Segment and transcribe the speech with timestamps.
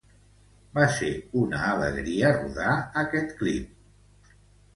[0.77, 1.09] Va ser
[1.41, 4.35] una alegria rodar este clip.